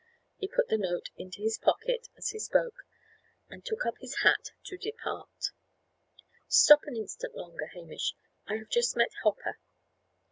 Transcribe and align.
He 0.39 0.47
put 0.47 0.67
the 0.69 0.79
note 0.79 1.11
into 1.15 1.43
his 1.43 1.59
pocket, 1.59 2.09
as 2.17 2.29
he 2.31 2.39
spoke, 2.39 2.87
and 3.51 3.63
took 3.63 3.85
up 3.85 3.99
his 3.99 4.15
hat 4.23 4.49
to 4.65 4.75
depart. 4.75 5.51
"Stop 6.47 6.85
an 6.85 6.95
instant 6.95 7.35
longer, 7.35 7.67
Hamish. 7.67 8.15
I 8.47 8.55
have 8.55 8.69
just 8.69 8.95
met 8.95 9.11
Hopper." 9.21 9.59